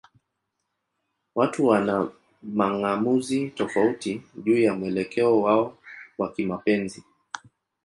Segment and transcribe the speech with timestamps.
[1.35, 2.11] Watu wana
[2.43, 5.77] mang'amuzi tofauti juu ya mwelekeo wao
[6.17, 7.03] wa kimapenzi.